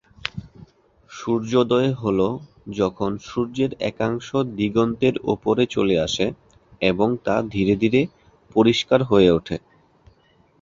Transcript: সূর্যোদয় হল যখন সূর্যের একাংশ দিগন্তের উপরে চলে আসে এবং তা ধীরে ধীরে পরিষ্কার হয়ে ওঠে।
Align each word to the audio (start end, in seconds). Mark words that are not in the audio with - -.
সূর্যোদয় 1.11 1.91
হল 1.93 2.19
যখন 2.79 3.11
সূর্যের 3.27 3.71
একাংশ 3.89 4.27
দিগন্তের 4.57 5.15
উপরে 5.33 5.63
চলে 5.67 5.95
আসে 5.99 6.25
এবং 6.81 7.09
তা 7.25 7.35
ধীরে 7.53 7.73
ধীরে 7.75 8.01
পরিষ্কার 8.55 8.99
হয়ে 9.03 9.29
ওঠে। 9.31 9.57